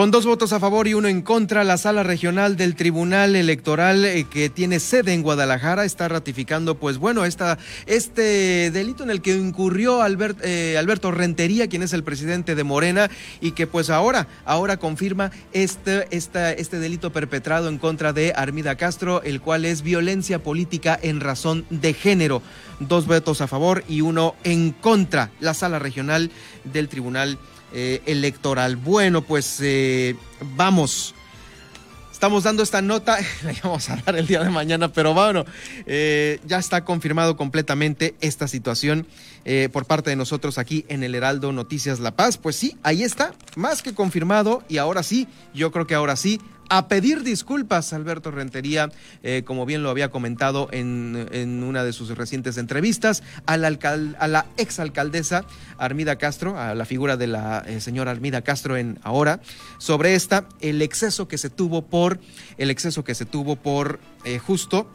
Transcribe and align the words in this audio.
Con 0.00 0.10
dos 0.10 0.24
votos 0.24 0.54
a 0.54 0.60
favor 0.60 0.88
y 0.88 0.94
uno 0.94 1.08
en 1.08 1.20
contra, 1.20 1.62
la 1.62 1.76
sala 1.76 2.02
regional 2.02 2.56
del 2.56 2.74
Tribunal 2.74 3.36
Electoral 3.36 4.02
eh, 4.06 4.24
que 4.24 4.48
tiene 4.48 4.80
sede 4.80 5.12
en 5.12 5.20
Guadalajara 5.20 5.84
está 5.84 6.08
ratificando, 6.08 6.76
pues 6.76 6.96
bueno, 6.96 7.26
este 7.26 8.70
delito 8.70 9.02
en 9.02 9.10
el 9.10 9.20
que 9.20 9.36
incurrió 9.36 10.00
eh, 10.42 10.78
Alberto 10.78 11.10
Rentería, 11.10 11.68
quien 11.68 11.82
es 11.82 11.92
el 11.92 12.02
presidente 12.02 12.54
de 12.54 12.64
Morena, 12.64 13.10
y 13.42 13.52
que 13.52 13.66
pues 13.66 13.90
ahora, 13.90 14.26
ahora 14.46 14.78
confirma 14.78 15.32
este, 15.52 16.06
este 16.10 16.78
delito 16.78 17.12
perpetrado 17.12 17.68
en 17.68 17.76
contra 17.76 18.14
de 18.14 18.32
Armida 18.34 18.76
Castro, 18.76 19.20
el 19.22 19.42
cual 19.42 19.66
es 19.66 19.82
violencia 19.82 20.42
política 20.42 20.98
en 21.02 21.20
razón 21.20 21.66
de 21.68 21.92
género. 21.92 22.40
Dos 22.78 23.06
votos 23.06 23.42
a 23.42 23.46
favor 23.46 23.84
y 23.86 24.00
uno 24.00 24.34
en 24.44 24.70
contra. 24.70 25.30
La 25.40 25.52
sala 25.52 25.78
regional 25.78 26.30
del 26.64 26.88
Tribunal 26.88 27.38
eh, 27.72 28.02
electoral. 28.06 28.76
Bueno, 28.76 29.22
pues 29.22 29.58
eh, 29.62 30.16
vamos. 30.56 31.14
Estamos 32.20 32.44
dando 32.44 32.62
esta 32.62 32.82
nota, 32.82 33.18
la 33.44 33.54
vamos 33.62 33.88
a 33.88 33.96
dar 33.96 34.14
el 34.14 34.26
día 34.26 34.44
de 34.44 34.50
mañana, 34.50 34.92
pero 34.92 35.14
bueno, 35.14 35.46
eh, 35.86 36.38
ya 36.44 36.58
está 36.58 36.84
confirmado 36.84 37.34
completamente 37.34 38.14
esta 38.20 38.46
situación 38.46 39.06
eh, 39.46 39.70
por 39.72 39.86
parte 39.86 40.10
de 40.10 40.16
nosotros 40.16 40.58
aquí 40.58 40.84
en 40.88 41.02
el 41.02 41.14
Heraldo 41.14 41.50
Noticias 41.52 41.98
La 41.98 42.10
Paz. 42.16 42.36
Pues 42.36 42.56
sí, 42.56 42.76
ahí 42.82 43.04
está, 43.04 43.32
más 43.56 43.80
que 43.80 43.94
confirmado 43.94 44.62
y 44.68 44.76
ahora 44.76 45.02
sí, 45.02 45.28
yo 45.54 45.72
creo 45.72 45.86
que 45.86 45.94
ahora 45.94 46.14
sí 46.14 46.42
a 46.70 46.86
pedir 46.86 47.24
disculpas, 47.24 47.92
Alberto 47.92 48.30
Rentería, 48.30 48.90
eh, 49.24 49.42
como 49.44 49.66
bien 49.66 49.82
lo 49.82 49.90
había 49.90 50.10
comentado 50.10 50.68
en, 50.70 51.28
en, 51.32 51.64
una 51.64 51.82
de 51.82 51.92
sus 51.92 52.16
recientes 52.16 52.56
entrevistas, 52.58 53.24
a 53.46 53.56
la, 53.56 54.46
exalcaldesa 54.56 55.44
Armida 55.78 56.16
Castro, 56.16 56.58
a 56.58 56.74
la 56.76 56.84
figura 56.84 57.16
de 57.16 57.26
la 57.26 57.64
eh, 57.66 57.80
señora 57.80 58.12
Armida 58.12 58.42
Castro 58.42 58.76
en 58.76 59.00
ahora, 59.02 59.40
sobre 59.78 60.14
esta, 60.14 60.46
el 60.60 60.80
exceso 60.80 61.26
que 61.26 61.38
se 61.38 61.50
tuvo 61.50 61.82
por, 61.82 62.20
el 62.56 62.70
exceso 62.70 63.02
que 63.02 63.16
se 63.16 63.26
tuvo 63.26 63.56
por 63.56 63.98
eh, 64.24 64.38
justo 64.38 64.88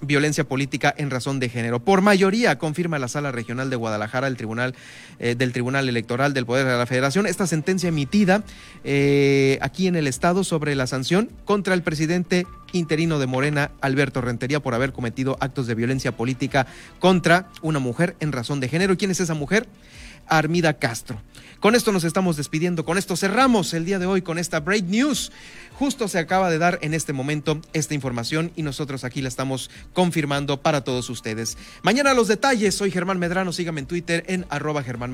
violencia 0.00 0.44
política 0.44 0.94
en 0.96 1.10
razón 1.10 1.40
de 1.40 1.48
género. 1.48 1.80
Por 1.80 2.02
mayoría, 2.02 2.58
confirma 2.58 2.98
la 2.98 3.08
Sala 3.08 3.32
Regional 3.32 3.70
de 3.70 3.76
Guadalajara, 3.76 4.26
el 4.26 4.36
Tribunal 4.36 4.74
eh, 5.18 5.34
del 5.34 5.52
Tribunal 5.52 5.88
Electoral 5.88 6.34
del 6.34 6.46
Poder 6.46 6.66
de 6.66 6.76
la 6.76 6.86
Federación, 6.86 7.26
esta 7.26 7.46
sentencia 7.46 7.88
emitida 7.88 8.42
eh, 8.84 9.58
aquí 9.60 9.86
en 9.86 9.96
el 9.96 10.06
Estado 10.06 10.44
sobre 10.44 10.74
la 10.74 10.86
sanción 10.86 11.30
contra 11.44 11.74
el 11.74 11.82
presidente 11.82 12.46
interino 12.72 13.18
de 13.18 13.26
Morena, 13.26 13.70
Alberto 13.80 14.20
Rentería, 14.20 14.60
por 14.60 14.74
haber 14.74 14.92
cometido 14.92 15.36
actos 15.40 15.66
de 15.66 15.74
violencia 15.74 16.16
política 16.16 16.66
contra 16.98 17.48
una 17.62 17.78
mujer 17.78 18.16
en 18.20 18.32
razón 18.32 18.60
de 18.60 18.68
género. 18.68 18.96
¿Quién 18.96 19.10
es 19.10 19.20
esa 19.20 19.34
mujer? 19.34 19.68
Armida 20.28 20.74
Castro. 20.74 21.20
Con 21.60 21.74
esto 21.74 21.90
nos 21.90 22.04
estamos 22.04 22.36
despidiendo, 22.36 22.84
con 22.84 22.98
esto 22.98 23.16
cerramos 23.16 23.74
el 23.74 23.84
día 23.84 23.98
de 23.98 24.06
hoy 24.06 24.22
con 24.22 24.38
esta 24.38 24.60
Break 24.60 24.84
News. 24.84 25.32
Justo 25.76 26.06
se 26.06 26.18
acaba 26.20 26.50
de 26.50 26.58
dar 26.58 26.78
en 26.82 26.94
este 26.94 27.12
momento 27.12 27.60
esta 27.72 27.94
información 27.94 28.52
y 28.54 28.62
nosotros 28.62 29.02
aquí 29.02 29.22
la 29.22 29.28
estamos 29.28 29.70
confirmando 29.92 30.62
para 30.62 30.84
todos 30.84 31.10
ustedes. 31.10 31.58
Mañana 31.82 32.14
los 32.14 32.28
detalles, 32.28 32.76
soy 32.76 32.92
Germán 32.92 33.18
Medrano, 33.18 33.52
sígame 33.52 33.80
en 33.80 33.86
Twitter 33.86 34.24
en 34.28 34.46
arroba 34.50 34.84
Germán 34.84 35.06